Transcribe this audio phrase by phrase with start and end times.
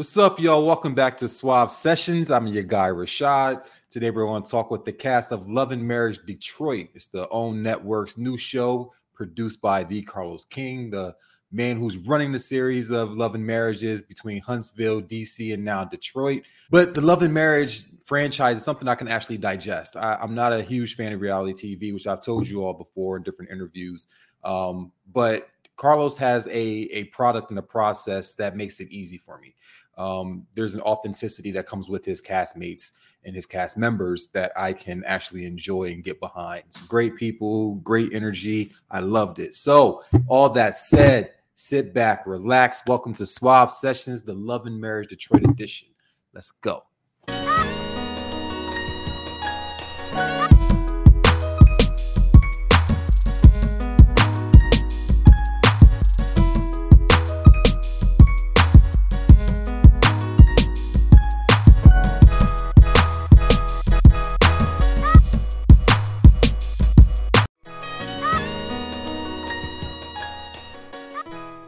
[0.00, 0.64] What's up, y'all?
[0.64, 2.30] Welcome back to Suave Sessions.
[2.30, 3.66] I'm your guy, Rashad.
[3.90, 6.88] Today, we're going to talk with the cast of Love and Marriage Detroit.
[6.94, 11.14] It's the OWN network's new show produced by the Carlos King, the
[11.52, 16.44] man who's running the series of Love and Marriages between Huntsville, DC, and now Detroit.
[16.70, 19.98] But the Love and Marriage franchise is something I can actually digest.
[19.98, 23.18] I, am not a huge fan of reality TV, which I've told you all before
[23.18, 24.06] in different interviews.
[24.44, 29.38] Um, but Carlos has a, a product and a process that makes it easy for
[29.38, 29.54] me
[30.00, 32.92] um, there's an authenticity that comes with his castmates
[33.24, 36.64] and his cast members that I can actually enjoy and get behind.
[36.88, 38.72] Great people, great energy.
[38.90, 39.52] I loved it.
[39.52, 42.80] So, all that said, sit back, relax.
[42.86, 45.88] Welcome to Suave Sessions, the Love and Marriage Detroit edition.
[46.32, 46.84] Let's go.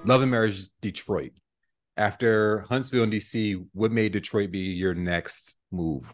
[0.05, 1.31] Love and Marriage Detroit.
[1.97, 6.13] After Huntsville and DC, what made Detroit be your next move?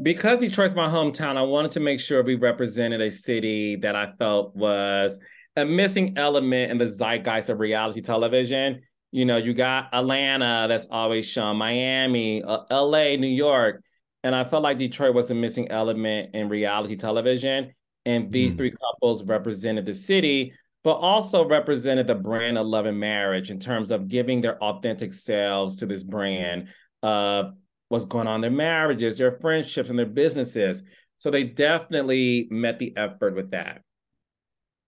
[0.00, 4.12] Because Detroit's my hometown, I wanted to make sure we represented a city that I
[4.18, 5.18] felt was
[5.56, 8.82] a missing element in the zeitgeist of reality television.
[9.10, 13.82] You know, you got Atlanta that's always shown, Miami, uh, LA, New York.
[14.22, 17.72] And I felt like Detroit was the missing element in reality television.
[18.06, 18.58] And these mm.
[18.58, 20.52] three couples represented the city
[20.84, 25.12] but also represented the brand of love and marriage in terms of giving their authentic
[25.12, 26.68] selves to this brand
[27.02, 27.52] of
[27.88, 30.82] what's going on in their marriages, their friendships, and their businesses.
[31.16, 33.82] So they definitely met the effort with that.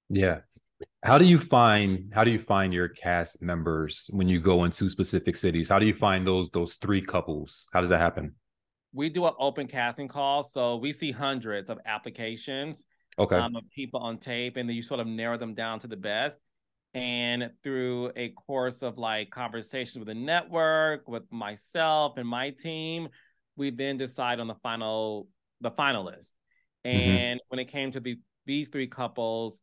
[0.08, 0.41] Yeah.
[1.02, 4.88] How do you find how do you find your cast members when you go into
[4.88, 5.68] specific cities?
[5.68, 7.66] How do you find those those three couples?
[7.72, 8.34] How does that happen?
[8.92, 12.84] We do an open casting call, so we see hundreds of applications
[13.19, 13.36] okay.
[13.36, 15.96] um, of people on tape, and then you sort of narrow them down to the
[15.96, 16.39] best.
[16.92, 23.08] And through a course of like conversations with the network, with myself and my team,
[23.57, 25.29] we then decide on the final
[25.61, 26.33] the finalist.
[26.84, 26.98] Mm-hmm.
[26.98, 27.45] And mm-hmm.
[27.48, 29.61] when it came to the these three couples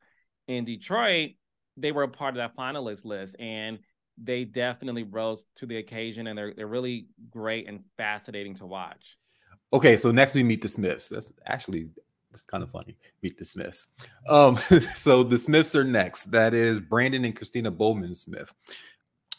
[0.48, 1.32] in Detroit,
[1.76, 3.80] they were a part of that finalist list, and
[4.22, 9.18] they definitely rose to the occasion, and they're they're really great and fascinating to watch.
[9.74, 11.10] Okay, so next we meet the Smiths.
[11.10, 11.90] That's actually
[12.32, 12.96] it's kind of funny.
[13.24, 13.94] Meet the Smiths.
[14.28, 14.58] Um,
[14.94, 16.26] so the Smiths are next.
[16.26, 18.54] That is Brandon and Kristina Bowman Smith.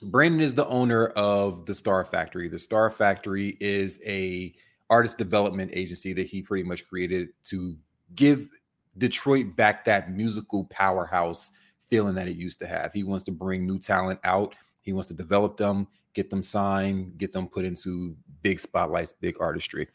[0.02, 2.48] Brandon is the owner of the Star Factory.
[2.48, 4.54] The Star Factory is a
[4.90, 7.76] artist development agency that he pretty much created to
[8.14, 8.48] give
[8.96, 12.92] Detroit back that musical powerhouse feeling that it used to have.
[12.92, 14.54] He wants to bring new talent out.
[14.82, 19.36] He wants to develop them, get them signed, get them put into big spotlights, big
[19.40, 19.88] artistry.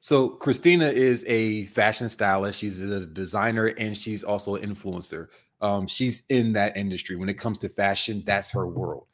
[0.00, 2.58] So Kristina is a fashion stylist.
[2.58, 5.28] She's a designer and she's also an influencer.
[5.60, 7.16] Um, she's in that industry.
[7.16, 9.06] When it comes to fashion, that's her world.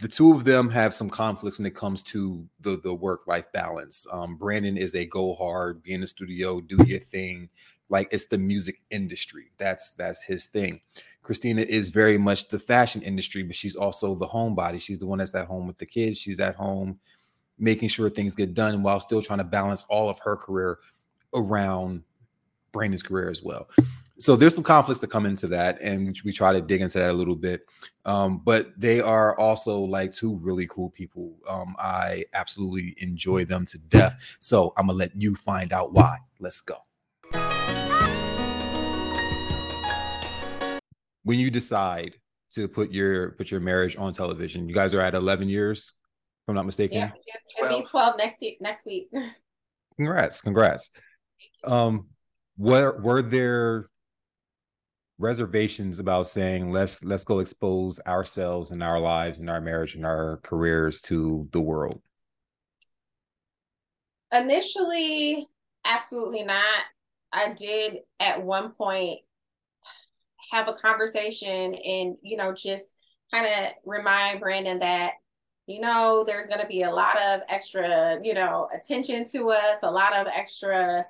[0.00, 3.46] The two of them have some conflicts when it comes to the the work life
[3.52, 4.06] balance.
[4.12, 7.48] Um, Brandon is a go hard, be in the studio, do your thing,
[7.88, 9.50] like it's the music industry.
[9.56, 10.80] That's that's his thing.
[11.24, 14.80] Kristina is very much the fashion industry, but she's also the homebody.
[14.80, 16.18] She's the one that's at home with the kids.
[16.18, 17.00] She's at home
[17.58, 20.78] making sure things get done while still trying to balance all of her career
[21.34, 22.02] around
[22.72, 23.68] Brandon's career as well.
[24.20, 27.10] So there's some conflicts that come into that, and we try to dig into that
[27.10, 27.68] a little bit.
[28.04, 31.36] Um, but they are also like two really cool people.
[31.46, 34.36] Um, I absolutely enjoy them to death.
[34.40, 36.18] So I'm gonna let you find out why.
[36.40, 36.78] Let's go.
[41.22, 42.16] When you decide
[42.54, 45.92] to put your put your marriage on television, you guys are at 11 years
[46.48, 46.98] I'm not mistaken.
[46.98, 47.10] Yeah,
[47.62, 48.58] it'll be 12 next week.
[48.60, 49.08] Next week.
[49.96, 50.90] congrats, congrats.
[51.64, 52.06] Um,
[52.56, 53.90] were were there
[55.18, 60.06] reservations about saying let's let's go expose ourselves and our lives and our marriage and
[60.06, 62.00] our careers to the world?
[64.32, 65.46] Initially,
[65.84, 66.84] absolutely not.
[67.32, 69.20] I did at one point
[70.50, 72.94] have a conversation and you know just
[73.30, 75.12] kind of remind Brandon that
[75.68, 79.76] you know, there's going to be a lot of extra, you know, attention to us,
[79.82, 81.04] a lot of extra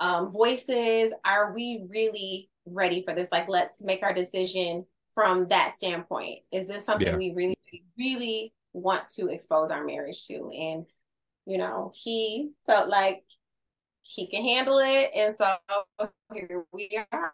[0.00, 1.14] um, voices.
[1.24, 3.32] Are we really ready for this?
[3.32, 6.40] Like, let's make our decision from that standpoint.
[6.52, 7.16] Is this something yeah.
[7.16, 7.56] we really,
[7.98, 10.50] really want to expose our marriage to?
[10.50, 10.84] And,
[11.46, 13.24] you know, he felt like
[14.02, 15.10] he can handle it.
[15.16, 15.56] And so
[16.34, 17.32] here we are.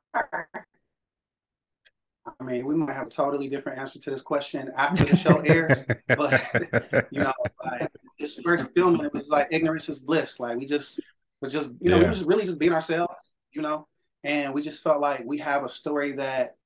[2.40, 5.38] I mean, we might have a totally different answer to this question after the show
[5.40, 7.32] airs, but you know,
[7.64, 10.40] like this first filming, it was like ignorance is bliss.
[10.40, 11.00] Like we just,
[11.40, 12.08] we just, you know, yeah.
[12.08, 13.14] we just really just being ourselves,
[13.52, 13.86] you know,
[14.24, 16.56] and we just felt like we have a story that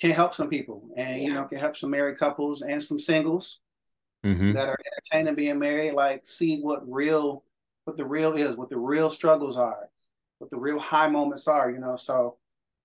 [0.00, 1.28] can help some people, and yeah.
[1.28, 3.60] you know, can help some married couples and some singles
[4.24, 4.52] mm-hmm.
[4.52, 5.92] that are entertaining being married.
[5.92, 7.44] Like see what real,
[7.84, 9.90] what the real is, what the real struggles are,
[10.38, 11.96] what the real high moments are, you know.
[11.96, 12.37] So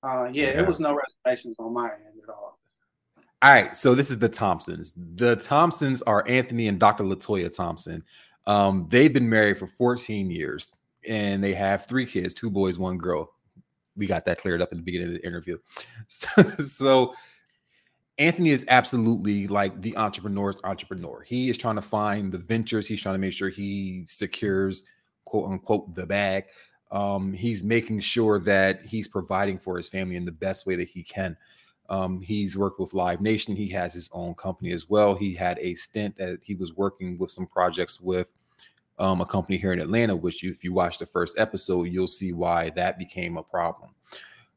[0.03, 2.59] uh, yeah, yeah, it was no reservations on my end at all.
[3.41, 4.93] All right, so this is the Thompsons.
[5.15, 7.03] The Thompsons are Anthony and Dr.
[7.03, 8.03] LaToya Thompson.
[8.45, 10.71] Um, they've been married for 14 years
[11.07, 13.33] and they have three kids two boys, one girl.
[13.95, 15.57] We got that cleared up in the beginning of the interview.
[16.07, 17.13] So, so
[18.17, 21.21] Anthony is absolutely like the entrepreneur's entrepreneur.
[21.21, 24.83] He is trying to find the ventures, he's trying to make sure he secures,
[25.25, 26.45] quote unquote, the bag.
[26.93, 30.87] Um, he's making sure that he's providing for his family in the best way that
[30.87, 31.35] he can.
[31.89, 33.55] Um, he's worked with Live Nation.
[33.55, 35.15] He has his own company as well.
[35.15, 38.31] He had a stint that he was working with some projects with
[38.99, 42.31] um, a company here in Atlanta, which if you watch the first episode, you'll see
[42.31, 43.89] why that became a problem.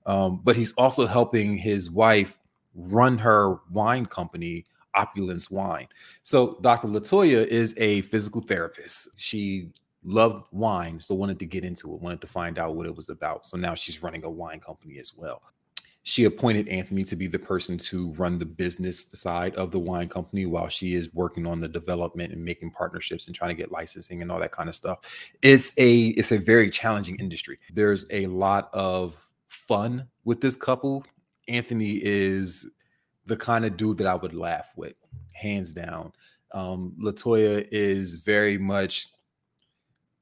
[0.05, 2.39] Um, but he's also helping his wife
[2.75, 5.89] run her wine company, Opulence Wine.
[6.23, 6.89] So Dr.
[6.89, 9.09] LaToya is a physical therapist.
[9.17, 9.71] She
[10.07, 13.09] loved wine, so wanted to get into it, wanted to find out what it was
[13.09, 13.47] about.
[13.47, 15.43] So now she's running a wine company as well.
[16.05, 20.09] She appointed Anthony to be the person to run the business side of the wine
[20.09, 23.73] company while she is working on the development and making partnerships and trying to get
[23.73, 25.01] licensing and all that kind of stuff.
[25.43, 27.59] It's a it's a very challenging industry.
[27.73, 31.05] There's a lot of fun with this couple.
[31.49, 32.71] Anthony is
[33.27, 34.95] the kind of dude that I would laugh with,
[35.33, 36.13] hands down.
[36.53, 39.09] Um, LaToya is very much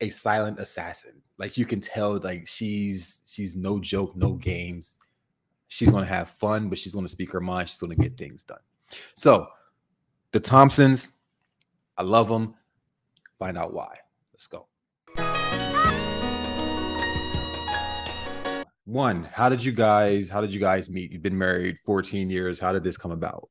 [0.01, 1.23] a silent assassin.
[1.39, 4.99] Like you can tell, like she's she's no joke, no games.
[5.69, 7.69] She's gonna have fun, but she's gonna speak her mind.
[7.69, 8.59] She's gonna get things done.
[9.15, 9.49] So
[10.33, 11.21] the Thompsons,
[11.97, 12.55] I love them.
[13.39, 13.97] Find out why.
[14.33, 14.67] Let's go.
[18.85, 21.11] One, how did you guys how did you guys meet?
[21.11, 22.59] You've been married 14 years.
[22.59, 23.49] How did this come about?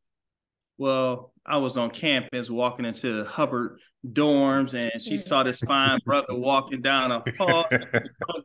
[0.77, 3.79] Well, I was on campus walking into Hubbard
[4.11, 7.65] dorms and she saw this fine brother walking down a hall.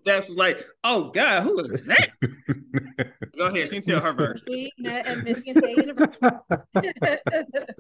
[0.05, 2.11] That was like, oh God, who is that?
[3.37, 4.47] Go ahead, she can tell her version.
[4.49, 6.19] We met at Michigan State University.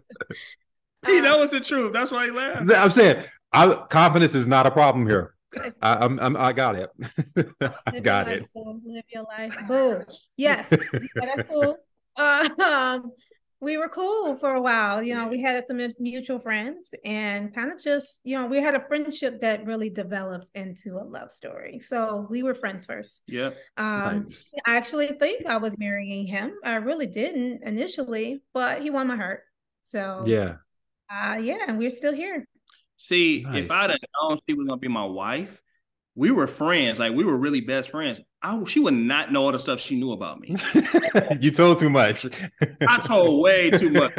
[1.06, 1.92] he knows the truth.
[1.92, 2.70] That's why he laughed.
[2.70, 5.34] I'm saying I, confidence is not a problem here.
[5.80, 6.90] I, I'm, I'm, i got it.
[8.02, 8.46] got it.
[8.54, 9.56] Live your life.
[9.66, 10.04] Boom.
[10.36, 10.68] Yes.
[10.68, 11.78] that's cool.
[12.16, 13.12] Uh, um,
[13.60, 15.02] we were cool for a while.
[15.02, 18.74] You know, we had some mutual friends and kind of just, you know, we had
[18.76, 21.80] a friendship that really developed into a love story.
[21.80, 23.22] So we were friends first.
[23.26, 23.50] Yeah.
[23.76, 24.52] Um, nice.
[24.64, 26.52] I actually think I was marrying him.
[26.64, 29.42] I really didn't initially, but he won my heart.
[29.82, 30.56] So yeah.
[31.10, 32.46] Uh, yeah, and we're still here.
[32.96, 33.64] See, nice.
[33.64, 35.60] if I'd have known she was gonna be my wife,
[36.18, 36.98] we were friends.
[36.98, 38.20] Like we were really best friends.
[38.42, 40.56] I, she would not know all the stuff she knew about me.
[41.40, 42.26] you told too much.
[42.88, 44.12] I told way too much.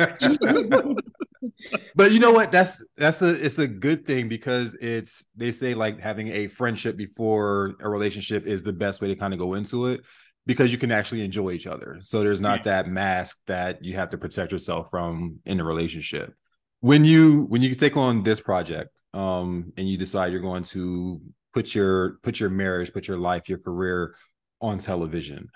[1.95, 2.53] but you know what?
[2.53, 6.95] That's that's a it's a good thing because it's they say like having a friendship
[6.95, 9.99] before a relationship is the best way to kind of go into it
[10.45, 11.97] because you can actually enjoy each other.
[11.99, 12.83] So there's not yeah.
[12.83, 16.33] that mask that you have to protect yourself from in a relationship.
[16.79, 21.19] When you when you take on this project um and you decide you're going to
[21.53, 24.15] put your put your marriage, put your life, your career
[24.61, 25.49] on television?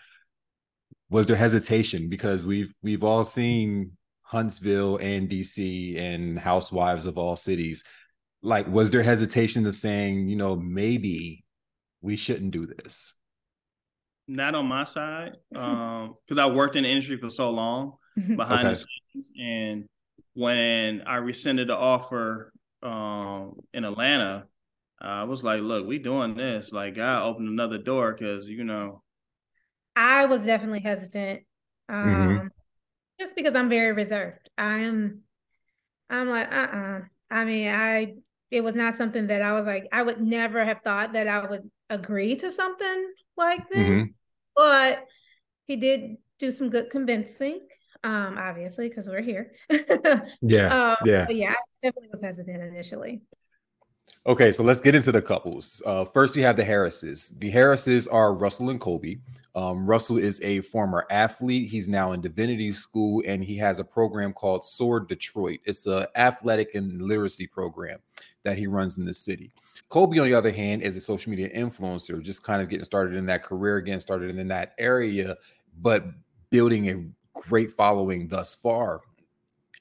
[1.09, 3.97] Was there hesitation because we've we've all seen
[4.33, 7.83] Huntsville and DC and Housewives of all cities.
[8.41, 11.45] Like, was there hesitation of saying, you know, maybe
[12.01, 13.13] we shouldn't do this?
[14.27, 18.67] Not on my side, um, because I worked in the industry for so long behind
[18.67, 18.69] okay.
[18.69, 19.85] the scenes, and
[20.33, 24.45] when I rescinded the offer um, in Atlanta,
[25.03, 26.71] I was like, look, we doing this.
[26.71, 29.03] Like, I opened another door because, you know.
[29.95, 31.41] I was definitely hesitant.
[31.91, 32.21] Mm-hmm.
[32.21, 32.47] Um, mm-hmm.
[33.19, 34.49] just because I'm very reserved.
[34.57, 35.23] I am
[36.09, 37.01] I'm like, uh-uh.
[37.31, 38.13] I mean, I
[38.51, 41.45] it was not something that I was like, I would never have thought that I
[41.45, 43.79] would agree to something like this.
[43.79, 44.03] Mm-hmm.
[44.55, 45.05] But
[45.65, 47.61] he did do some good convincing,
[48.03, 49.53] um, obviously, because we're here.
[50.41, 50.91] yeah.
[50.91, 51.27] Um, yeah.
[51.29, 53.23] yeah, I definitely was hesitant initially.
[54.25, 55.81] Okay, so let's get into the couples.
[55.85, 57.33] Uh, first, we have the Harrises.
[57.39, 59.19] The Harrises are Russell and Kolby.
[59.55, 61.69] Um, Russell is a former athlete.
[61.69, 65.59] He's now in divinity school, and he has a program called Sword Detroit.
[65.65, 67.99] It's an athletic and literacy program
[68.43, 69.51] that he runs in the city.
[69.89, 73.15] Kolby, on the other hand, is a social media influencer, just kind of getting started
[73.15, 75.35] in that career again, started in that area,
[75.81, 76.05] but
[76.49, 79.01] building a great following thus far.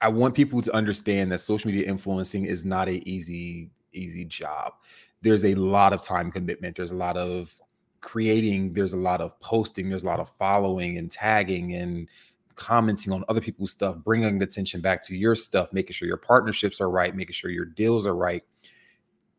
[0.00, 4.74] I want people to understand that social media influencing is not a easy easy job.
[5.22, 6.76] There's a lot of time commitment.
[6.76, 7.54] There's a lot of
[8.00, 8.72] creating.
[8.72, 9.88] There's a lot of posting.
[9.88, 12.08] There's a lot of following and tagging and
[12.54, 16.80] commenting on other people's stuff, bringing attention back to your stuff, making sure your partnerships
[16.80, 18.42] are right, making sure your deals are right.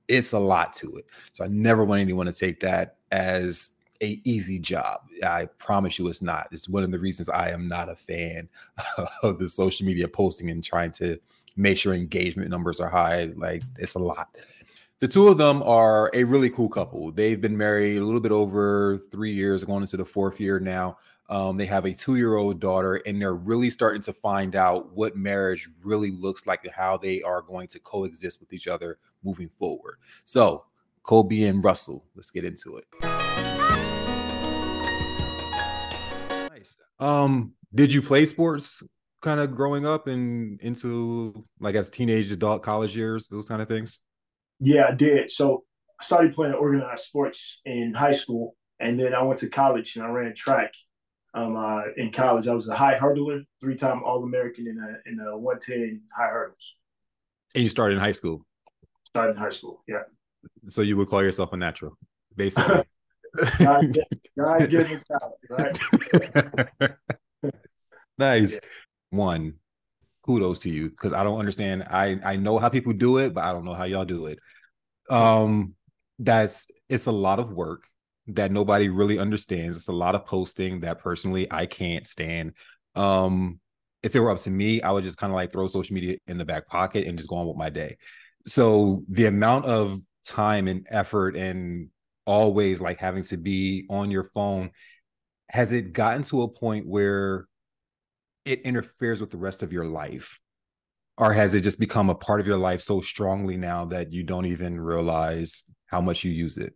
[0.08, 1.06] It's a lot to it.
[1.34, 5.02] So I never want anyone to take that as a easy job.
[5.26, 6.48] I promise you it's not.
[6.52, 8.50] It's one of the reasons I am not a fan
[9.24, 11.18] of the social media posting and trying to
[11.56, 13.32] make sure engagement numbers are high.
[13.36, 14.36] Like it's a lot.
[15.00, 17.12] The two of them are a really cool couple.
[17.12, 20.98] They've been married a little bit over three years, going into the fourth year now.
[21.30, 24.92] Um, they have a two year old daughter, and they're really starting to find out
[24.94, 28.98] what marriage really looks like and how they are going to coexist with each other
[29.24, 29.96] moving forward.
[30.26, 30.66] So,
[31.04, 32.86] Kolby and Russell, let's get into it.
[36.50, 36.78] Nice.
[37.00, 38.84] Um, did you play sports
[39.24, 43.68] kind of growing up and into like as teenage, adult, college years, those kind of
[43.68, 44.02] things?
[44.60, 45.30] Yeah, I did.
[45.30, 45.64] So
[46.00, 50.06] I started playing organized sports in high school, and then I went to college and
[50.06, 50.74] I ran track
[51.34, 52.48] um, uh, in college.
[52.48, 56.02] I was a high hurdler, three time All American in a in a one ten
[56.16, 56.76] high hurdles.
[57.56, 58.46] And you started in high school.
[59.06, 60.04] Started in high school, yeah.
[60.68, 61.98] So you would call yourself a natural,
[62.36, 62.84] basically.
[63.60, 63.96] God,
[64.38, 65.78] God given talent,
[66.80, 66.94] right?
[68.18, 68.54] nice.
[68.54, 68.60] Yeah.
[69.14, 69.56] One,
[70.24, 71.84] kudos to you because I don't understand.
[71.90, 74.40] I I know how people do it, but I don't know how y'all do it.
[75.10, 75.76] Um,
[76.20, 77.84] that's it's a lot of work
[78.28, 79.78] that nobody really understands.
[79.78, 82.54] It's a lot of posting that personally I can't stand.
[82.96, 83.60] Um,
[84.02, 86.18] if it were up to me, I would just kind of like throw social media
[86.28, 87.98] in the back pocket and just go on with my day.
[88.46, 91.90] So the amount of time and effort and
[92.26, 94.72] always like having to be on your phone
[95.50, 97.46] has it gotten to a point where
[98.46, 100.40] it interferes with the rest of your life
[101.18, 104.24] or has it just become a part of your life so strongly now that you
[104.24, 106.74] don't even realize how much you use it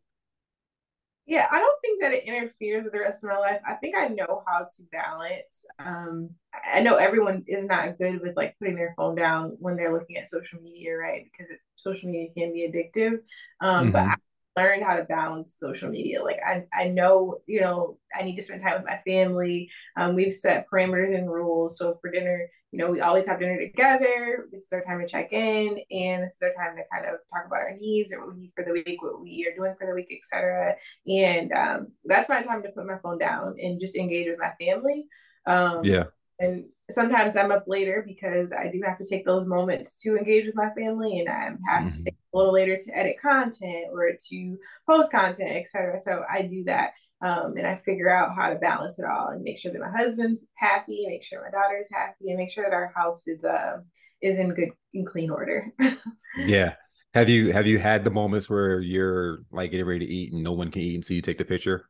[1.27, 3.59] yeah, I don't think that it interferes with the rest of my life.
[3.67, 5.65] I think I know how to balance.
[5.77, 6.29] Um,
[6.74, 10.15] I know everyone is not good with like putting their phone down when they're looking
[10.15, 11.25] at social media, right?
[11.25, 13.19] Because it, social media can be addictive.
[13.59, 13.91] Um, mm-hmm.
[13.91, 14.15] But I
[14.57, 16.23] learned how to balance social media.
[16.23, 19.69] Like I, I know, you know, I need to spend time with my family.
[19.95, 21.77] Um, we've set parameters and rules.
[21.77, 24.47] So for dinner, you know, we always have dinner together.
[24.51, 27.19] This is our time to check in, and this is our time to kind of
[27.33, 29.73] talk about our needs or what we need for the week, what we are doing
[29.79, 30.75] for the week, etc.
[31.07, 34.51] And um, that's my time to put my phone down and just engage with my
[34.59, 35.05] family.
[35.45, 36.05] Um, yeah.
[36.39, 40.45] And sometimes I'm up later because I do have to take those moments to engage
[40.45, 41.87] with my family, and I have mm-hmm.
[41.87, 45.98] to stay a little later to edit content or to post content, etc.
[45.98, 46.91] So I do that
[47.22, 49.89] um, and I figure out how to balance it all and make sure that my
[49.89, 53.77] husband's happy, make sure my daughter's happy, and make sure that our house is uh
[54.22, 55.74] is in good in clean order.
[56.38, 56.75] yeah.
[57.13, 60.44] Have you have you had the moments where you're like getting ready to eat and
[60.44, 61.89] no one can eat until you take the picture?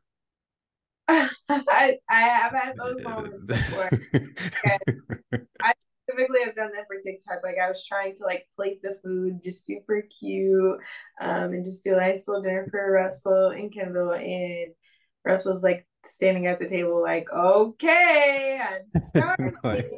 [1.08, 3.90] I, I have had those moments before.
[5.62, 5.72] I
[6.08, 7.40] typically I've done that for TikTok.
[7.42, 10.78] Like I was trying to like plate the food just super cute,
[11.20, 14.72] um, and just do a nice little dinner for Russell and Kendall and
[15.24, 19.54] Russell's like standing at the table, like, okay, I'm starting.
[19.62, 19.90] like,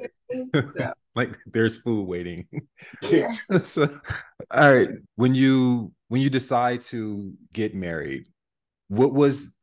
[0.62, 0.93] so.
[1.14, 2.47] like there's food waiting.
[3.02, 3.31] Yeah.
[3.62, 4.00] so,
[4.50, 4.90] all right.
[5.17, 8.25] When you when you decide to get married,
[8.88, 9.55] what was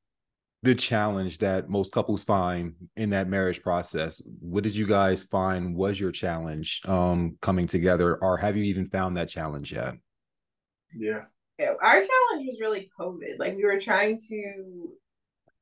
[0.67, 4.21] the challenge that most couples find in that marriage process?
[4.41, 8.89] What did you guys find was your challenge um coming together, or have you even
[8.89, 9.95] found that challenge yet?
[10.93, 11.21] Yeah.
[11.57, 13.39] Yeah, our challenge was really COVID.
[13.39, 14.91] Like we were trying to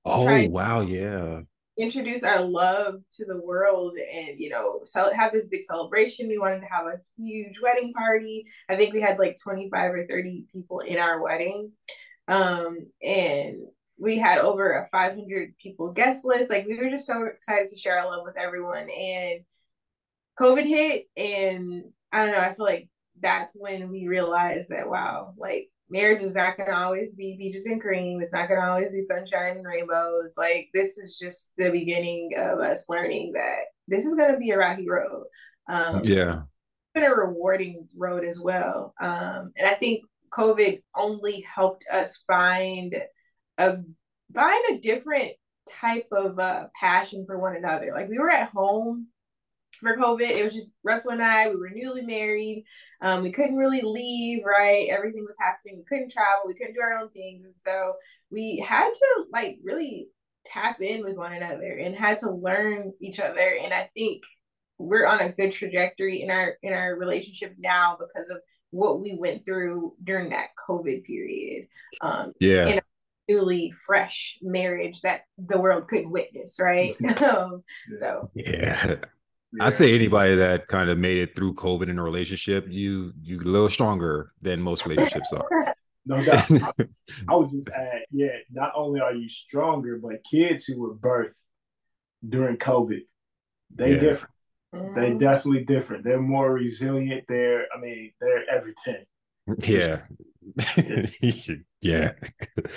[0.06, 1.42] Oh wow, yeah.
[1.78, 6.28] Introduce our love to the world and you know, so have this big celebration.
[6.28, 8.48] We wanted to have a huge wedding party.
[8.70, 11.72] I think we had like 25 or 30 people in our wedding.
[12.28, 13.54] Um, and
[13.98, 16.50] we had over a 500 people guest list.
[16.50, 18.88] Like we were just so excited to share our love with everyone.
[18.90, 19.42] And
[20.40, 22.42] COVID hit, and I don't know.
[22.42, 22.90] I feel like
[23.22, 27.66] that's when we realized that wow, like marriage is not going to always be beaches
[27.66, 28.20] and cream.
[28.22, 30.34] It's not going to always be sunshine and rainbows.
[30.38, 34.52] Like this is just the beginning of us learning that this is going to be
[34.52, 35.26] a rocky road.
[35.70, 36.42] Um, yeah,
[36.94, 38.94] been a rewarding road as well.
[39.00, 42.96] Um, and I think COVID only helped us find
[43.58, 43.78] a
[44.34, 45.32] find a different
[45.70, 47.92] type of uh, passion for one another.
[47.94, 49.08] Like we were at home
[49.80, 50.30] for COVID.
[50.30, 51.50] It was just Russell and I.
[51.50, 52.66] We were newly married.
[53.02, 54.88] Um, we couldn't really leave, right?
[54.90, 55.78] Everything was happening.
[55.78, 56.44] We couldn't travel.
[56.46, 57.46] We couldn't do our own things.
[57.46, 57.94] And so
[58.32, 60.10] we had to like really
[60.46, 63.58] tap in with one another and had to learn each other.
[63.62, 64.24] And I think
[64.78, 68.38] we're on a good trajectory in our in our relationship now because of
[68.72, 71.68] what we went through during that COVID period.
[72.02, 72.80] Um, yeah.
[73.28, 76.96] Newly fresh marriage that the world couldn't witness, right?
[77.22, 77.64] um,
[77.96, 78.96] so yeah.
[79.60, 83.40] I say anybody that kind of made it through COVID in a relationship, you you
[83.40, 85.76] a little stronger than most relationships are.
[86.06, 86.50] no doubt.
[87.28, 91.46] I would just add, yeah, not only are you stronger, but kids who were birthed
[92.28, 93.02] during COVID,
[93.74, 94.00] they yeah.
[94.00, 94.34] different.
[94.74, 95.18] They mm-hmm.
[95.20, 96.04] definitely different.
[96.04, 97.24] They're more resilient.
[97.30, 99.06] They're, I mean, they're everything.
[99.60, 100.02] Yeah.
[101.82, 102.12] yeah.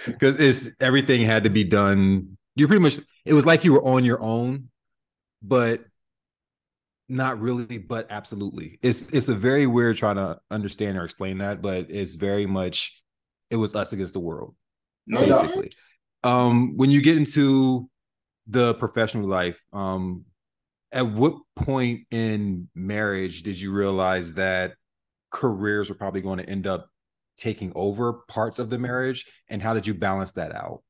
[0.06, 2.37] Because it's everything had to be done.
[2.56, 4.68] You pretty much it was like you were on your own,
[5.42, 5.84] but
[7.08, 8.78] not really, but absolutely.
[8.82, 13.02] It's it's a very weird trying to understand or explain that, but it's very much
[13.50, 14.54] it was us against the world,
[15.06, 15.70] no basically.
[16.22, 16.30] Doubt.
[16.30, 17.88] Um, when you get into
[18.46, 20.25] the professional life, um,
[20.92, 24.75] at what point in marriage did you realize that
[25.30, 26.88] careers were probably going to end up
[27.38, 30.83] taking over parts of the marriage and how did you balance that out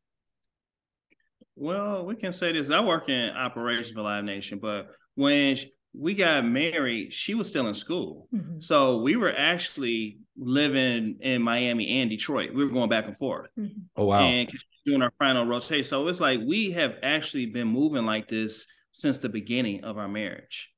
[1.57, 5.57] well we can say this i work in operations for live nation but when
[5.95, 8.61] we got married she was still in school mm-hmm.
[8.61, 13.51] so we were actually living in miami and detroit we were going back and forth
[13.59, 13.81] mm-hmm.
[13.97, 14.51] oh wow and
[14.87, 18.67] doing our final rotation so it's like we have actually been moving like this
[18.99, 20.71] since the beginning of our marriage.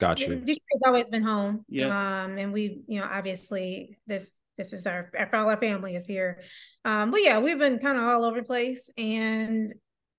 [0.00, 0.36] Gotcha.
[0.36, 1.64] Detroit's always been home.
[1.68, 2.24] Yeah.
[2.24, 6.42] Um, and we, you know, obviously this this is our all our family is here.
[6.84, 8.90] Um, but yeah, we've been kind of all over the place.
[8.98, 9.72] And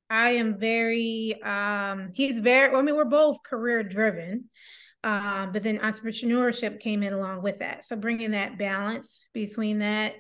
[0.10, 4.46] I am very um he's very I mean, we're both career driven.
[5.04, 7.86] Um, but then entrepreneurship came in along with that.
[7.86, 10.16] So bringing that balance between that,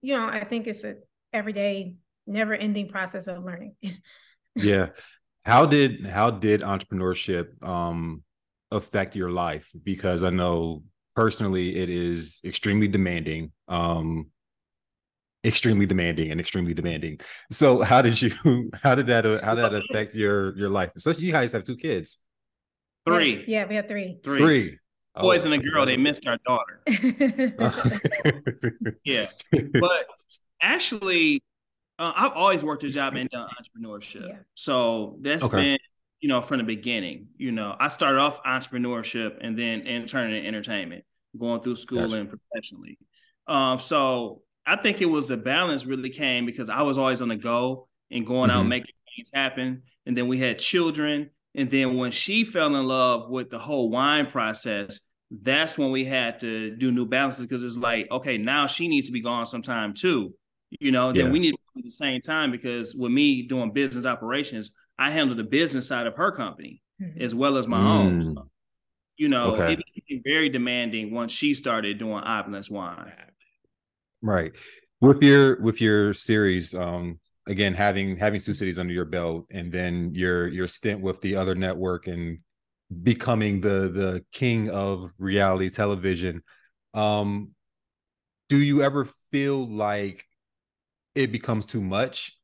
[0.00, 0.94] you know, I think it's a
[1.32, 1.94] everyday,
[2.26, 3.76] never ending process of learning.
[4.56, 4.88] yeah
[5.44, 8.22] how did how did entrepreneurship um
[8.72, 10.82] affect your life because i know
[11.16, 14.26] personally it is extremely demanding um
[15.44, 17.18] extremely demanding and extremely demanding
[17.50, 18.30] so how did you
[18.82, 21.76] how did that how did that affect your your life especially you guys have two
[21.76, 22.18] kids
[23.06, 24.78] three yeah, yeah we have three three, three.
[25.18, 26.82] boys oh, and a girl they missed our daughter
[29.04, 29.28] yeah
[29.80, 30.06] but
[30.60, 31.42] actually
[31.98, 34.28] uh, I've always worked a job and done entrepreneurship.
[34.28, 34.36] Yeah.
[34.54, 35.56] So that's okay.
[35.56, 35.78] been,
[36.20, 37.28] you know, from the beginning.
[37.36, 41.04] You know, I started off entrepreneurship and then intern in entertainment,
[41.38, 42.16] going through school gotcha.
[42.16, 42.98] and professionally.
[43.46, 47.28] Um, so I think it was the balance really came because I was always on
[47.28, 48.60] the go and going mm-hmm.
[48.60, 49.82] out making things happen.
[50.04, 51.30] And then we had children.
[51.54, 56.04] And then when she fell in love with the whole wine process, that's when we
[56.04, 59.46] had to do new balances because it's like, okay, now she needs to be gone
[59.46, 60.34] sometime too
[60.80, 61.22] you know, yeah.
[61.22, 64.72] then we need to be at the same time because with me doing business operations,
[64.98, 67.20] I handle the business side of her company mm-hmm.
[67.20, 67.86] as well as my mm.
[67.86, 68.36] own.
[69.16, 69.74] You know, okay.
[69.74, 73.12] it became very demanding once she started doing Opulence wine.
[74.22, 74.52] Right.
[75.00, 79.70] With your with your series, um, again having having two cities under your belt and
[79.70, 82.38] then your your stint with the other network and
[83.02, 86.42] becoming the the king of reality television
[86.94, 87.50] um
[88.48, 90.24] do you ever feel like
[91.14, 92.36] it becomes too much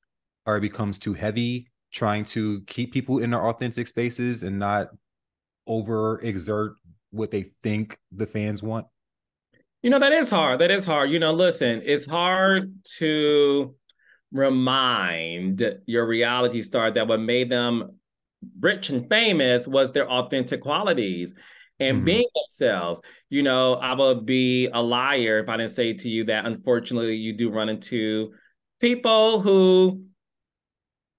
[0.47, 4.89] or it becomes too heavy trying to keep people in their authentic spaces and not
[5.66, 6.75] over exert
[7.11, 8.87] what they think the fans want?
[9.83, 10.61] You know, that is hard.
[10.61, 11.11] That is hard.
[11.11, 13.75] You know, listen, it's hard to
[14.33, 17.98] remind your reality star that what made them
[18.61, 21.35] rich and famous was their authentic qualities
[21.81, 22.05] and mm-hmm.
[22.05, 23.01] being themselves.
[23.29, 27.16] You know, I would be a liar if I didn't say to you that unfortunately
[27.16, 28.33] you do run into
[28.81, 30.05] people who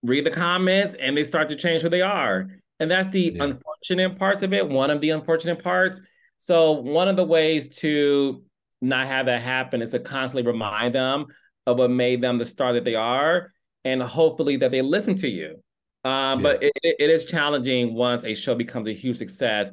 [0.04, 2.48] read the comments and they start to change who they are.
[2.84, 3.44] And that's the yeah.
[3.46, 6.00] unfortunate parts of it, one of the unfortunate parts.
[6.38, 8.44] So, one of the ways to
[8.82, 11.28] not have that happen is to constantly remind them
[11.66, 13.54] of what made them the star that they are,
[13.86, 15.64] and hopefully that they listen to you.
[16.04, 16.44] Um, yeah.
[16.44, 19.72] But it, it is challenging once a show becomes a huge success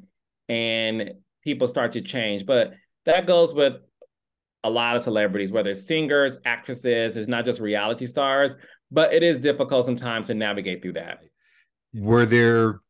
[0.48, 2.46] and people start to change.
[2.46, 2.74] But
[3.06, 3.74] that goes with
[4.62, 8.56] a lot of celebrities, whether it's singers, actresses, it's not just reality stars,
[8.90, 11.20] but it is difficult sometimes to navigate through that.
[11.94, 12.80] Were there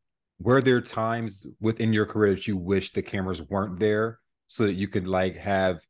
[0.40, 4.74] were there times within your career that you wish the cameras weren't there so that
[4.74, 5.80] you could like have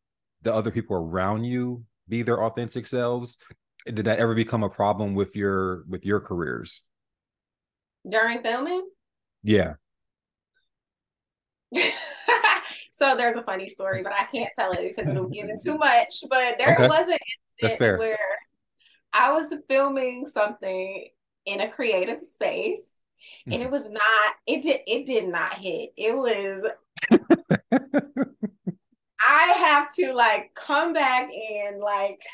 [0.42, 3.38] the other people around you be their authentic selves?
[3.86, 6.82] Did that ever become a problem with your with your careers?
[8.08, 8.88] During filming?
[9.42, 9.74] Yeah.
[13.00, 15.78] So there's a funny story, but I can't tell it because it'll give it too
[15.78, 16.22] much.
[16.28, 16.86] But there okay.
[16.86, 17.16] was an
[17.62, 18.18] incident where
[19.14, 21.08] I was filming something
[21.46, 22.90] in a creative space.
[23.46, 23.52] Mm-hmm.
[23.52, 25.90] And it was not, it did it did not hit.
[25.96, 26.70] It was
[29.20, 32.20] I have to like come back and like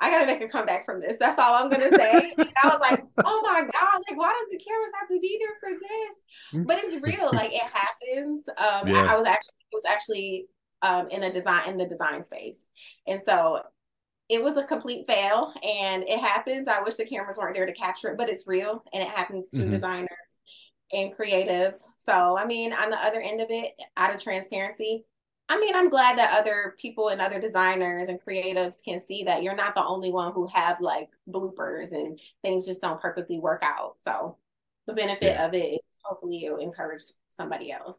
[0.00, 1.16] I gotta make a comeback from this.
[1.18, 2.32] That's all I'm gonna say.
[2.38, 5.40] and I was like, oh my god, like why does the cameras have to be
[5.40, 6.66] there for this?
[6.66, 8.46] But it's real, like it happens.
[8.48, 9.04] Um, yeah.
[9.04, 10.46] I, I was actually it was actually
[10.82, 12.66] um in a design in the design space,
[13.06, 13.62] and so
[14.28, 16.68] it was a complete fail, and it happens.
[16.68, 19.50] I wish the cameras weren't there to capture it, but it's real, and it happens
[19.50, 19.70] to mm-hmm.
[19.70, 20.08] designers
[20.92, 21.78] and creatives.
[21.96, 25.04] So I mean, on the other end of it, out of transparency,
[25.48, 29.42] I mean, I'm glad that other people and other designers and creatives can see that
[29.42, 33.62] you're not the only one who have like bloopers and things just don't perfectly work
[33.64, 33.96] out.
[34.00, 34.38] So
[34.86, 35.46] the benefit yeah.
[35.46, 37.98] of it is hopefully you encourage somebody else.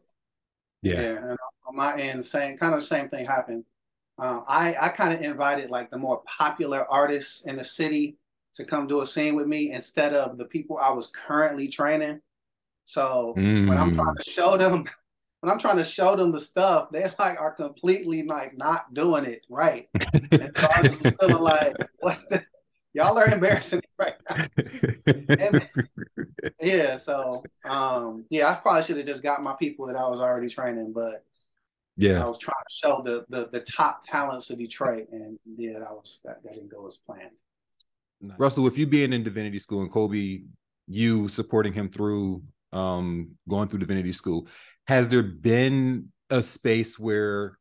[0.82, 1.00] Yeah.
[1.00, 3.64] yeah and on my end, same kind of the same thing happened.
[4.18, 8.16] Uh, I I kind of invited like the more popular artists in the city
[8.54, 12.20] to come do a scene with me instead of the people I was currently training.
[12.84, 13.68] So mm.
[13.68, 14.22] when I'm trying mm.
[14.22, 14.84] to show them
[15.40, 19.24] when I'm trying to show them the stuff, they like are completely like not doing
[19.24, 19.88] it right.
[20.32, 22.44] and so I was feeling like, what the,
[22.92, 24.46] y'all are embarrassing right now.
[25.28, 25.68] and,
[26.60, 30.20] yeah, so um, yeah, I probably should have just got my people that I was
[30.20, 31.24] already training, but
[31.98, 35.80] yeah, I was trying to show the the, the top talents of Detroit, and yeah,
[35.80, 37.32] that was that, that didn't go as planned.
[38.38, 40.44] Russell, with you being in divinity school and Kolby,
[40.86, 44.46] you supporting him through um, going through divinity school,
[44.86, 47.58] has there been a space where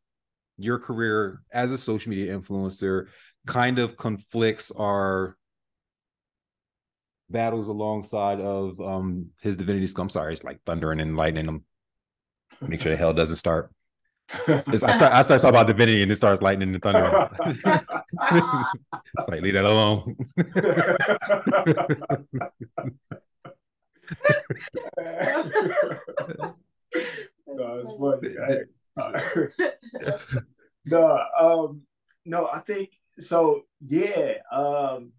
[0.58, 3.08] your career as a social media influencer
[3.46, 5.38] kind of conflicts or
[7.30, 10.04] battles alongside of um his divinity school.
[10.04, 11.46] I'm sorry, it's like thundering and lightning.
[11.46, 11.64] Him.
[12.62, 13.72] Make sure the hell doesn't start.
[14.48, 17.14] I start I start talking about divinity and it starts lightning and thundering.
[19.18, 20.16] it's like leave that alone.
[27.48, 28.66] no, it's funny.
[30.86, 31.82] no, um,
[32.26, 33.64] no, I think so.
[33.82, 35.12] Yeah, um,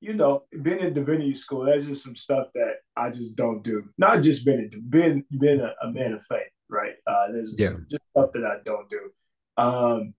[0.00, 1.64] you know, been in divinity school.
[1.64, 3.84] That's just some stuff that I just don't do.
[3.98, 6.61] Not just been in, been been a, a man of faith, right?
[7.12, 7.74] Uh, there's yeah.
[7.90, 9.10] just stuff that I don't do.
[9.56, 10.14] Um,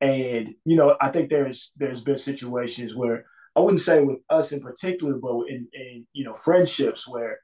[0.00, 4.52] and you know, I think there's there's been situations where I wouldn't say with us
[4.52, 7.40] in particular, but in, in you know friendships where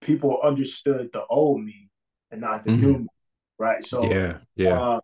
[0.00, 1.90] people understood the old me
[2.30, 2.80] and not the mm-hmm.
[2.80, 3.06] new me,
[3.58, 3.82] right?
[3.82, 5.00] So yeah, yeah, uh,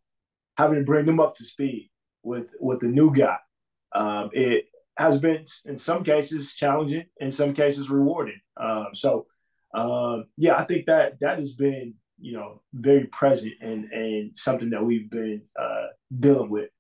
[0.57, 1.91] having to bring them up to speed
[2.23, 3.39] with with the new guy,
[3.95, 8.41] um, it has been in some cases challenging, in some cases rewarding.
[8.57, 9.27] Um, so
[9.75, 14.71] um, yeah, I think that that has been you know very present and and something
[14.71, 15.87] that we've been uh,
[16.19, 16.71] dealing with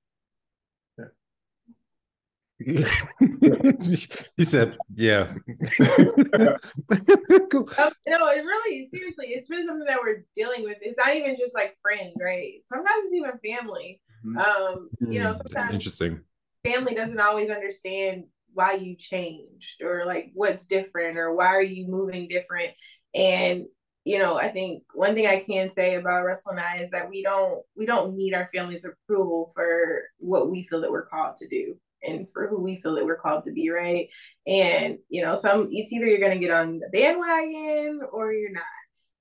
[4.37, 5.35] he said, "Yeah."
[7.51, 7.69] cool.
[7.79, 10.79] um, no, it really, seriously, it's been something that we're dealing with.
[10.81, 12.53] It's not even just like friends, right?
[12.69, 14.01] Sometimes it's even family.
[14.25, 14.39] Mm-hmm.
[14.39, 16.21] Um, you know, hmm, sometimes That's interesting.
[16.65, 21.89] Family doesn't always understand why you changed or like what's different or why are you
[21.89, 22.71] moving different.
[23.15, 23.67] And
[24.05, 27.09] you know, I think one thing I can say about Russell and I is that
[27.09, 31.37] we don't we don't need our family's approval for what we feel that we're called
[31.37, 34.09] to do and for who we feel that we're called to be, right?
[34.47, 38.63] And you know, some it's either you're gonna get on the bandwagon or you're not.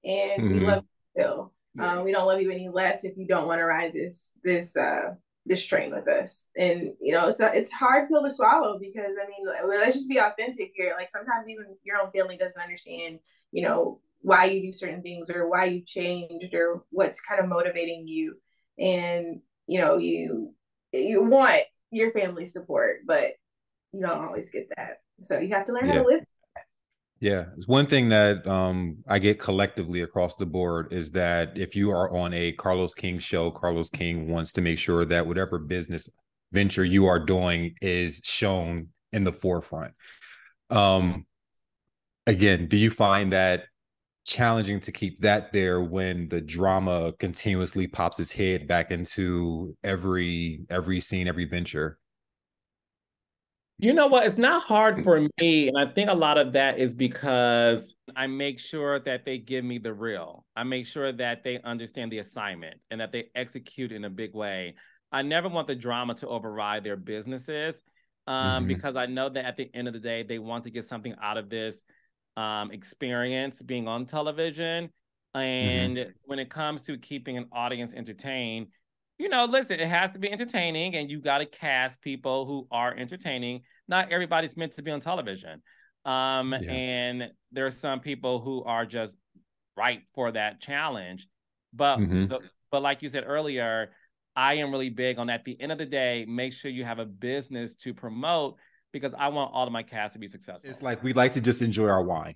[0.04, 0.60] And mm-hmm.
[0.60, 1.54] we love you still.
[1.80, 4.76] Um, we don't love you any less if you don't want to ride this this
[4.76, 5.16] uh
[5.46, 6.50] this train with us.
[6.58, 10.10] And you know, it's a, it's hard pill to swallow because I mean, let's just
[10.10, 10.94] be authentic here.
[10.98, 13.20] Like sometimes even your own family doesn't understand,
[13.52, 17.48] you know, why you do certain things or why you changed or what's kind of
[17.48, 18.36] motivating you.
[18.80, 20.54] And you know, you
[20.92, 23.34] you want your family support, but
[23.92, 25.02] you don't always get that.
[25.22, 25.94] So you have to learn yeah.
[25.94, 26.24] how to live.
[27.20, 31.74] Yeah, it's one thing that um, I get collectively across the board is that if
[31.74, 35.58] you are on a Carlos King show, Carlos King wants to make sure that whatever
[35.58, 36.10] business
[36.52, 39.94] venture you are doing is shown in the forefront.
[40.70, 41.26] Um,
[42.28, 43.66] again, do you find that
[44.26, 50.66] challenging to keep that there when the drama continuously pops its head back into every
[50.70, 51.98] every scene every venture.
[53.80, 54.26] You know what?
[54.26, 58.28] It's not hard for me and i think a lot of that is because i
[58.28, 60.46] make sure that they give me the real.
[60.56, 64.34] I make sure that they understand the assignment and that they execute in a big
[64.34, 64.76] way.
[65.12, 67.82] I never want the drama to override their businesses
[68.28, 68.68] um, mm-hmm.
[68.68, 71.16] because i know that at the end of the day they want to get something
[71.22, 71.84] out of this
[72.38, 74.90] um, experience being on television.
[75.36, 76.10] And mm-hmm.
[76.26, 78.68] when it comes to keeping an audience entertained,
[79.18, 82.68] you know, listen, it has to be entertaining and you got to cast people who
[82.72, 83.62] are entertaining.
[83.88, 85.62] Not everybody's meant to be on television.
[86.06, 86.72] Um, yeah.
[86.72, 89.16] and are some people who are just
[89.78, 91.28] right for that challenge.
[91.72, 92.28] But mm-hmm.
[92.28, 92.40] the,
[92.72, 93.92] but like you said earlier,
[94.36, 97.00] I am really big on at the end of the day, make sure you have
[97.00, 98.58] a business to promote
[98.94, 100.70] because I want all of my cast to be successful.
[100.70, 102.36] It's like we like to just enjoy our wine.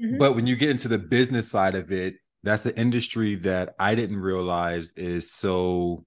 [0.00, 0.18] Mm-hmm.
[0.18, 3.94] But when you get into the business side of it, that's an industry that I
[3.94, 6.04] didn't realize is so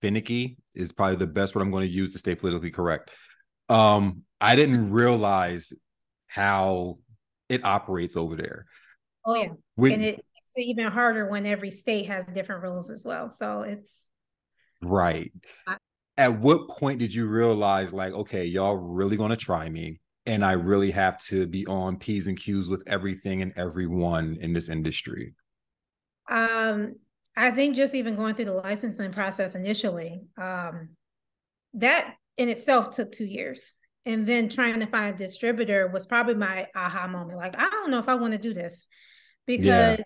[0.00, 3.10] finicky is probably the best word I'm going to use to stay politically correct.
[3.68, 5.72] Um, I didn't realize
[6.28, 6.98] how
[7.48, 8.66] it operates over there.
[9.24, 10.24] Oh yeah, when, and it,
[10.56, 13.30] it's even harder when every state has different rules as well.
[13.30, 14.08] So it's
[14.80, 15.32] right.
[16.18, 20.44] At what point did you realize, like, okay, y'all really going to try me, and
[20.44, 24.68] I really have to be on p's and q's with everything and everyone in this
[24.68, 25.34] industry?
[26.30, 26.96] Um,
[27.36, 30.90] I think just even going through the licensing process initially, um,
[31.74, 33.72] that in itself took two years.
[34.04, 37.38] And then trying to find a distributor was probably my aha moment.
[37.38, 38.88] Like, I don't know if I want to do this
[39.46, 39.96] because yeah.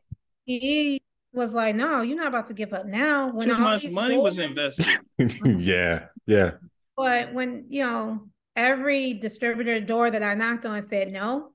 [0.45, 1.01] he
[1.37, 3.31] was like, no, you're not about to give up now.
[3.31, 4.87] When Too much money was invested.
[5.45, 6.07] yeah.
[6.27, 6.53] Yeah.
[6.97, 11.53] But when, you know, every distributor door that I knocked on said no,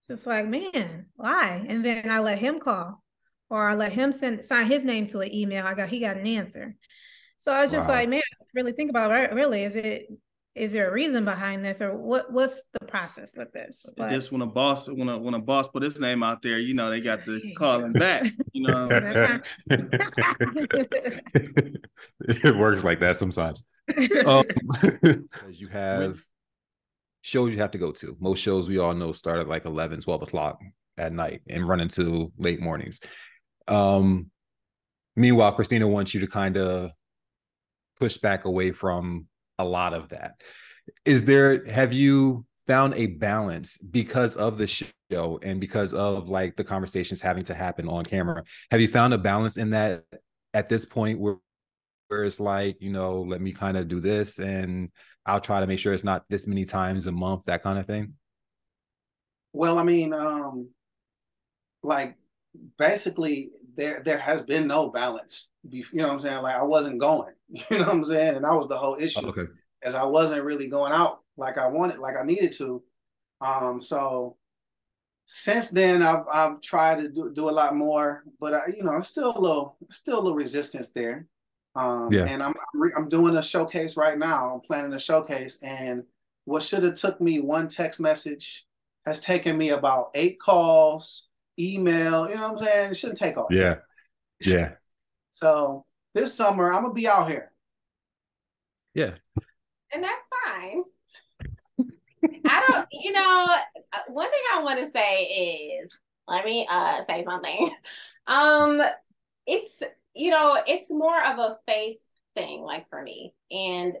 [0.00, 1.64] it's just like, man, why?
[1.66, 3.02] And then I let him call
[3.48, 5.64] or I let him send sign his name to an email.
[5.64, 6.74] I got he got an answer.
[7.38, 7.94] So I was just wow.
[7.94, 8.22] like, man,
[8.52, 9.32] really think about it.
[9.32, 10.08] Really, is it
[10.54, 13.84] is there a reason behind this or what what's the process with this?
[13.96, 16.58] But, just when a boss when a when a boss put his name out there
[16.58, 19.40] you know they got to call him back you know?
[22.26, 23.64] It works like that sometimes.
[24.24, 24.44] Um,
[25.50, 26.18] you have
[27.20, 28.16] shows you have to go to.
[28.18, 30.58] Most shows we all know start at like 11 12 o'clock
[30.96, 33.00] at night and run into late mornings.
[33.66, 34.30] Um
[35.16, 36.90] meanwhile kristina wants you to kind of
[38.00, 39.26] push back away from
[39.58, 40.40] a lot of that.
[41.04, 46.56] Is there have you found a balance because of the show and because of like
[46.56, 48.42] the conversations having to happen on camera?
[48.70, 50.04] Have you found a balance in that
[50.52, 51.36] at this point where
[52.08, 54.90] where it's like, you know, let me kind of do this and
[55.26, 57.86] I'll try to make sure it's not this many times a month, that kind of
[57.86, 58.14] thing?
[59.52, 60.68] Well, I mean, um,
[61.82, 62.16] like
[62.78, 65.48] basically there there has been no balance.
[65.68, 66.42] You know what I'm saying?
[66.42, 67.33] Like I wasn't going.
[67.70, 68.36] You know what I'm saying?
[68.36, 69.26] And that was the whole issue.
[69.26, 69.46] Okay.
[69.82, 72.82] As I wasn't really going out like I wanted, like I needed to.
[73.40, 74.36] Um, so
[75.26, 79.00] since then I've I've tried to do, do a lot more, but I, you know,
[79.02, 81.26] still a little still a little resistance there.
[81.76, 82.24] Um, yeah.
[82.26, 82.54] and I'm
[82.96, 84.54] I'm doing a showcase right now.
[84.54, 86.04] I'm planning a showcase, and
[86.44, 88.66] what should have took me one text message
[89.06, 91.28] has taken me about eight calls,
[91.58, 92.28] email.
[92.28, 92.90] You know what I'm saying?
[92.92, 93.48] It shouldn't take all.
[93.50, 93.76] Yeah,
[94.44, 94.72] yeah.
[95.30, 97.52] So this summer I'm gonna be out here.
[98.94, 99.14] Yeah.
[99.92, 100.82] And that's fine.
[102.46, 103.46] I don't, you know,
[103.92, 105.90] uh, one thing I want to say is,
[106.26, 107.74] let me uh say something.
[108.26, 108.80] Um,
[109.46, 109.82] it's
[110.14, 111.98] you know, it's more of a faith
[112.34, 113.94] thing, like for me, and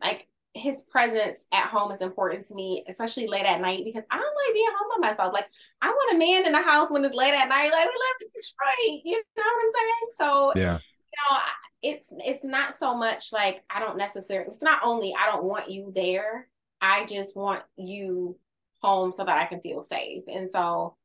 [0.00, 4.16] like his presence at home is important to me, especially late at night, because I
[4.16, 5.32] don't like being home by myself.
[5.32, 5.48] Like
[5.80, 7.70] I want a man in the house when it's late at night.
[7.70, 10.10] Like we live in Detroit, you know what I'm saying?
[10.18, 10.78] So yeah,
[11.12, 11.40] you know,
[11.82, 14.48] it's it's not so much like I don't necessarily.
[14.50, 16.48] It's not only I don't want you there.
[16.80, 18.38] I just want you
[18.80, 20.24] home so that I can feel safe.
[20.26, 20.96] And so,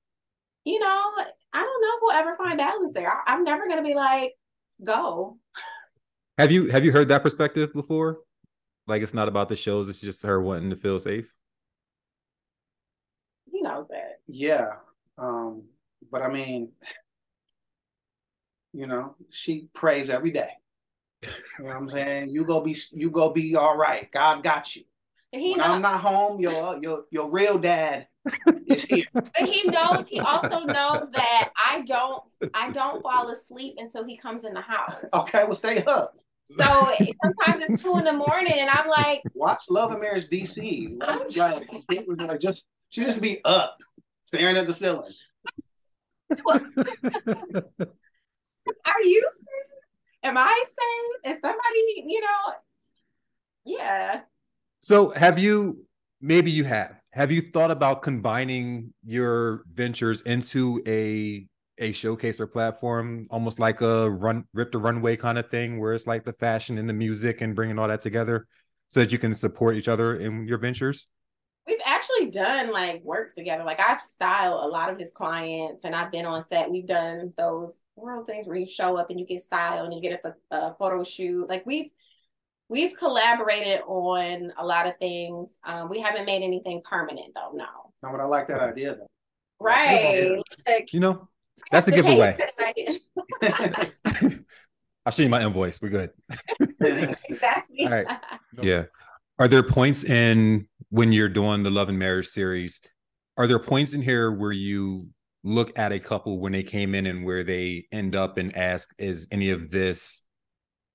[0.64, 0.86] you know,
[1.54, 3.12] I don't know if we'll ever find balance there.
[3.12, 4.34] I, I'm never gonna be like,
[4.84, 5.38] go.
[6.38, 8.20] Have you have you heard that perspective before?
[8.86, 11.34] Like it's not about the shows; it's just her wanting to feel safe.
[13.52, 14.20] He knows that.
[14.28, 14.74] Yeah,
[15.18, 15.64] um,
[16.12, 16.74] but I mean,
[18.74, 20.50] you know, she prays every day.
[21.24, 22.30] You know what I'm saying?
[22.30, 24.12] You go be you go be all right.
[24.12, 24.84] God got you.
[25.32, 28.08] he when I'm not home, your your your real dad
[28.68, 29.06] is here.
[29.14, 34.18] But he knows he also knows that I don't I don't fall asleep until he
[34.18, 35.06] comes in the house.
[35.14, 36.14] Okay, well stay up.
[36.58, 40.98] So sometimes it's two in the morning, and I'm like, watch Love and Marriage DC.
[41.38, 41.68] Like,
[42.18, 43.78] like just she just be up,
[44.24, 45.14] staring at the ceiling.
[48.86, 49.78] Are you safe?
[50.24, 51.36] Am I safe?
[51.36, 52.54] Is somebody, you know?
[53.66, 54.22] Yeah.
[54.80, 55.86] So have you?
[56.22, 57.00] Maybe you have.
[57.14, 61.48] Have you thought about combining your ventures into a
[61.80, 65.94] a showcase or platform, almost like a run rip the runway kind of thing, where
[65.94, 68.48] it's like the fashion and the music and bringing all that together,
[68.88, 71.08] so that you can support each other in your ventures.
[71.68, 71.78] We've
[72.28, 73.64] actually done like work together.
[73.64, 76.70] Like I've styled a lot of his clients, and I've been on set.
[76.70, 80.02] We've done those world things where you show up and you get styled and you
[80.02, 81.50] get a, a photo shoot.
[81.50, 81.90] Like we've
[82.70, 85.58] we've collaborated on a lot of things.
[85.64, 87.52] Um, we haven't made anything permanent though.
[87.54, 87.66] No.
[88.04, 89.08] No, but I like that idea though.
[89.60, 90.42] Right.
[90.68, 91.30] Like, you know,
[91.72, 92.38] that's a giveaway.
[95.06, 95.82] I'll show you my invoice.
[95.82, 96.12] We're good.
[96.82, 97.86] exactly.
[97.86, 98.06] All right.
[98.62, 98.84] Yeah.
[99.40, 102.82] Are there points in when you're doing the Love and Marriage series?
[103.38, 105.10] Are there points in here where you
[105.44, 108.94] look at a couple when they came in and where they end up and ask,
[108.98, 110.28] is any of this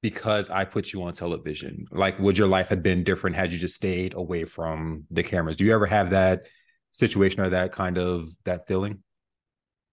[0.02, 1.86] because I put you on television?
[1.90, 5.56] Like, would your life have been different had you just stayed away from the cameras?
[5.56, 6.46] Do you ever have that
[6.90, 9.02] situation or that kind of that feeling?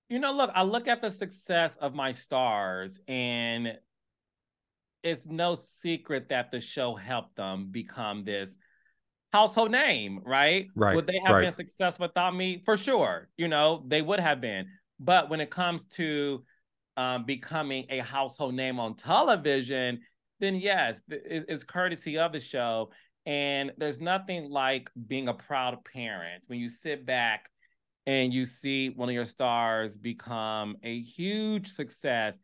[0.09, 3.77] You know, look, I look at the success of my stars, and
[5.03, 8.57] it's no secret that the show helped them become this
[9.31, 10.67] household name, right?
[10.75, 10.95] Right.
[10.95, 11.41] Would they have right.
[11.41, 12.61] been successful without me?
[12.65, 13.29] For sure.
[13.37, 14.67] You know, they would have been.
[14.99, 16.43] But when it comes to
[16.97, 20.01] um, becoming a household name on television,
[20.39, 22.91] then yes, it's courtesy of the show.
[23.25, 27.49] And there's nothing like being a proud parent when you sit back
[28.05, 32.39] and you see one of your stars become a huge success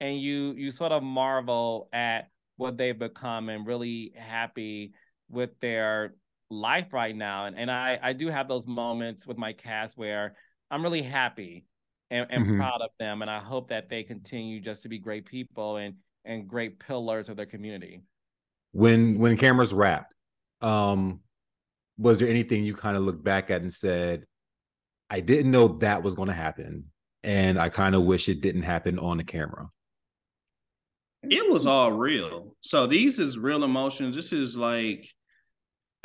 [0.00, 4.92] and you you sort of marvel at what they've become and really happy
[5.28, 6.14] with their
[6.50, 10.34] life right now and, and i i do have those moments with my cast where
[10.70, 11.64] i'm really happy
[12.10, 12.56] and, and mm-hmm.
[12.56, 15.94] proud of them and i hope that they continue just to be great people and
[16.24, 18.02] and great pillars of their community
[18.72, 20.14] when when cameras wrapped
[20.62, 21.20] um
[21.98, 24.24] was there anything you kind of looked back at and said
[25.10, 26.84] I didn't know that was going to happen.
[27.24, 29.68] And I kind of wish it didn't happen on the camera.
[31.22, 32.54] It was all real.
[32.60, 34.14] So these is real emotions.
[34.14, 35.08] This is like,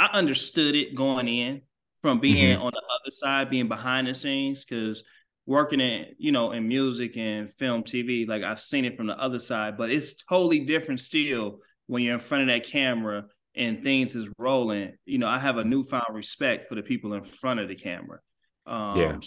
[0.03, 1.61] I understood it going in
[2.01, 2.61] from being mm-hmm.
[2.61, 5.03] on the other side, being behind the scenes, because
[5.45, 9.17] working in, you know, in music and film, TV, like I've seen it from the
[9.17, 13.23] other side, but it's totally different still when you're in front of that camera
[13.55, 14.93] and things is rolling.
[15.05, 18.19] You know, I have a newfound respect for the people in front of the camera.
[18.65, 19.17] Um, yeah.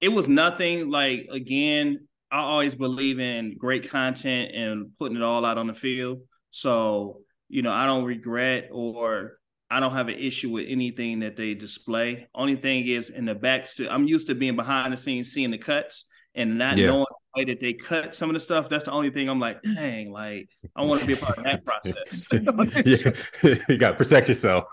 [0.00, 5.44] It was nothing like, again, I always believe in great content and putting it all
[5.44, 6.20] out on the field.
[6.50, 9.38] So, you know, I don't regret or
[9.70, 12.28] I don't have an issue with anything that they display.
[12.34, 15.58] Only thing is in the back, I'm used to being behind the scenes, seeing the
[15.58, 16.86] cuts and not yeah.
[16.86, 18.68] knowing the way that they cut some of the stuff.
[18.68, 21.44] That's the only thing I'm like, dang, like I want to be a part of
[21.44, 22.26] that process.
[23.42, 24.64] yeah, you got to protect yourself.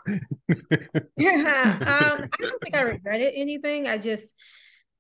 [1.18, 3.88] yeah, um, I don't think I regretted anything.
[3.88, 4.34] I just,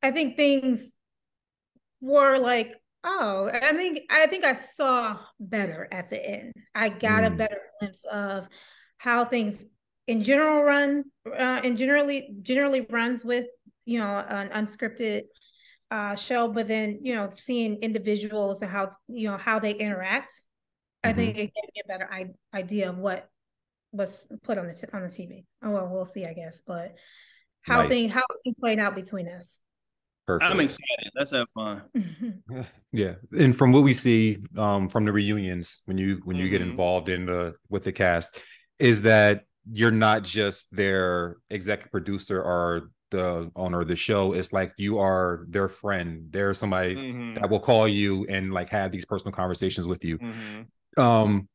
[0.01, 0.93] I think things
[2.01, 6.53] were like, oh, I think I think I saw better at the end.
[6.73, 7.27] I got mm.
[7.27, 8.47] a better glimpse of
[8.97, 9.65] how things
[10.07, 13.45] in general run, uh, and generally generally runs with
[13.85, 15.23] you know an unscripted
[15.89, 20.31] uh, show, but then you know seeing individuals and how you know how they interact,
[21.03, 21.09] mm-hmm.
[21.09, 23.29] I think it gave me a better I- idea of what
[23.91, 25.45] was put on the t- on the TV.
[25.63, 26.95] Oh well, we'll see, I guess, but
[27.61, 27.91] how nice.
[27.91, 29.59] things how things played out between us.
[30.27, 30.51] Perfect.
[30.51, 31.11] I'm excited.
[31.15, 31.83] Let's have fun.
[32.91, 36.51] yeah, and from what we see um, from the reunions, when you when you mm-hmm.
[36.51, 38.39] get involved in the with the cast,
[38.79, 44.33] is that you're not just their executive producer or the owner of the show.
[44.33, 46.27] It's like you are their friend.
[46.29, 47.33] They're somebody mm-hmm.
[47.35, 50.17] that will call you and like have these personal conversations with you.
[50.17, 51.01] Mm-hmm.
[51.01, 51.47] um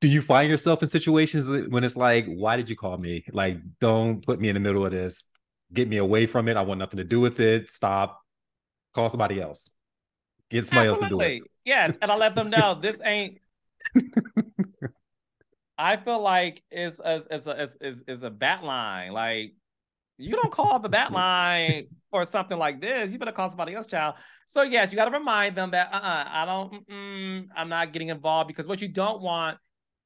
[0.00, 3.24] do you find yourself in situations when it's like why did you call me?
[3.32, 5.30] Like don't put me in the middle of this.
[5.72, 6.56] Get me away from it.
[6.58, 7.70] I want nothing to do with it.
[7.70, 8.20] Stop.
[8.94, 9.70] Call somebody else.
[10.50, 11.24] Get somebody Absolutely.
[11.24, 11.50] else to do it.
[11.64, 13.38] Yes and i let them know this ain't
[15.76, 19.12] I feel like it's as as a is is a bat line.
[19.12, 19.54] Like
[20.18, 23.10] you don't call the bat line or something like this.
[23.10, 24.14] You better call somebody else, child.
[24.46, 28.48] So yes, you got to remind them that uh-uh, I don't, I'm not getting involved
[28.48, 29.58] because what you don't want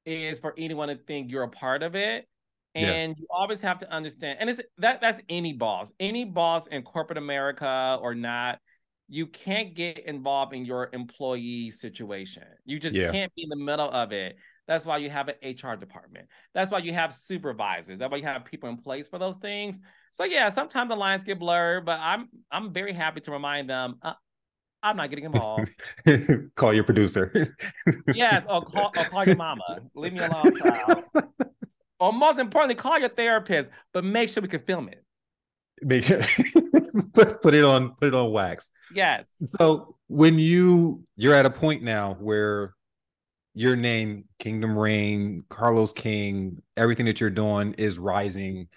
[0.05, 2.27] is for anyone to think you're a part of it.
[2.75, 3.15] And yeah.
[3.17, 7.17] you always have to understand, and it's that that's any boss, any boss in corporate
[7.17, 8.59] America or not.
[9.07, 12.43] You can't get involved in your employee situation.
[12.65, 13.11] You just yeah.
[13.11, 14.37] can't be in the middle of it.
[14.69, 16.27] That's why you have an HR department.
[16.53, 17.97] That's why you have supervisors.
[17.97, 19.79] That's why you have people in place for those things.
[20.11, 23.95] So yeah, sometimes the lines get blurred, but I'm I'm very happy to remind them
[24.03, 24.13] uh,
[24.83, 25.71] I'm not getting involved.
[26.55, 27.55] call your producer.
[28.13, 29.79] yes, or call or call your mama.
[29.95, 31.03] Leave me alone, child.
[31.99, 35.03] or most importantly, call your therapist, but make sure we can film it.
[35.81, 36.21] Make sure
[37.13, 38.69] put, put it on put it on wax.
[38.93, 39.25] Yes.
[39.45, 42.75] So when you you're at a point now where
[43.53, 48.67] your name, Kingdom Reign, Carlos King, everything that you're doing is rising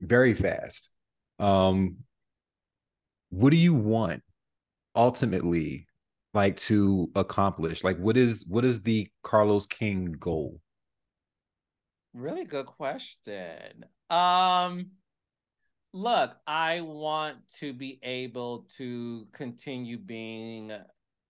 [0.00, 0.90] very fast.
[1.38, 1.98] Um,
[3.30, 4.22] what do you want
[4.94, 5.86] ultimately
[6.34, 7.84] like to accomplish?
[7.84, 10.60] Like what is what is the Carlos King goal?
[12.14, 13.84] Really good question.
[14.10, 14.90] Um
[15.92, 20.72] look, I want to be able to continue being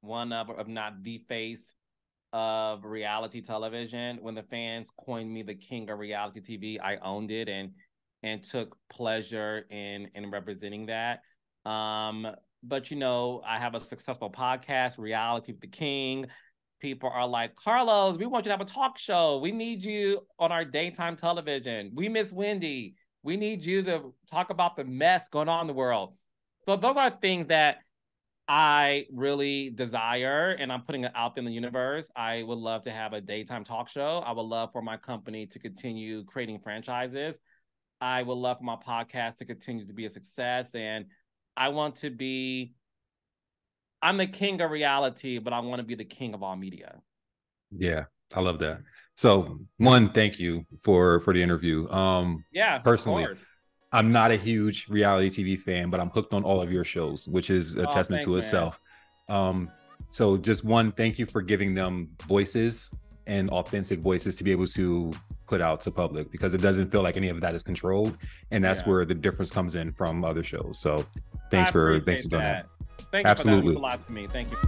[0.00, 1.72] one of, if not the face
[2.32, 4.18] of reality television.
[4.20, 7.72] When the fans coined me the king of reality TV, I owned it and
[8.22, 11.22] and took pleasure in in representing that.
[11.64, 12.26] Um,
[12.62, 16.26] but you know, I have a successful podcast, Reality the King.
[16.80, 19.38] People are like, Carlos, we want you to have a talk show.
[19.38, 21.90] We need you on our daytime television.
[21.94, 22.94] We miss Wendy.
[23.22, 26.14] We need you to talk about the mess going on in the world.
[26.66, 27.78] So those are things that
[28.48, 32.08] I really desire, and I'm putting it out there in the universe.
[32.16, 34.22] I would love to have a daytime talk show.
[34.24, 37.38] I would love for my company to continue creating franchises.
[38.00, 40.74] I would love for my podcast to continue to be a success.
[40.74, 41.06] And
[41.58, 42.72] I want to be,
[44.00, 47.00] I'm the king of reality, but I want to be the king of all media.
[47.76, 48.80] Yeah, I love that.
[49.16, 51.88] So one, thank you for for the interview.
[51.90, 53.26] Um yeah, personally,
[53.92, 57.26] I'm not a huge reality TV fan, but I'm hooked on all of your shows,
[57.26, 58.80] which is a oh, testament to itself.
[59.28, 59.70] Um,
[60.10, 62.94] so just one, thank you for giving them voices
[63.26, 65.12] and authentic voices to be able to
[65.46, 68.16] put out to public because it doesn't feel like any of that is controlled,
[68.50, 68.88] and that's yeah.
[68.88, 70.78] where the difference comes in from other shows.
[70.78, 71.04] So
[71.50, 72.66] thanks for thanks for doing that.
[72.88, 73.04] that.
[73.10, 73.68] Thank Absolutely.
[73.68, 73.96] you for that.
[73.96, 74.26] a lot to me.
[74.26, 74.58] Thank you.